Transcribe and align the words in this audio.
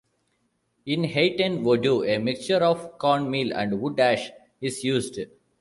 In 0.87 1.03
Haitian 1.03 1.61
Vodou, 1.63 2.01
a 2.03 2.17
mixture 2.17 2.57
of 2.63 2.97
cornmeal 2.97 3.53
and 3.53 3.79
wood 3.79 3.99
ash 3.99 4.31
is 4.59 4.83
used. 4.83 5.19